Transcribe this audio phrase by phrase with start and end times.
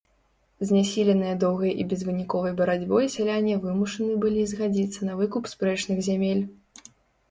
[0.69, 6.47] Знясіленыя доўгай і безвыніковай барацьбой сяляне вымушаны былі згадзіцца на выкуп спрэчных зямель.